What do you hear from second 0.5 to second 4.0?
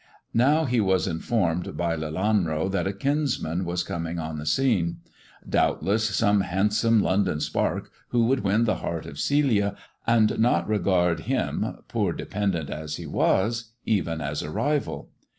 he was informed by Lelanro that a kinsman was